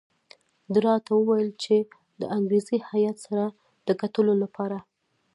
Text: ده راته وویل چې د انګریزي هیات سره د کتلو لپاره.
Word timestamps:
ده 0.71 0.79
راته 0.87 1.11
وویل 1.15 1.49
چې 1.63 1.75
د 2.19 2.21
انګریزي 2.37 2.77
هیات 2.89 3.17
سره 3.25 3.45
د 3.87 3.89
کتلو 4.01 4.33
لپاره. 4.43 4.77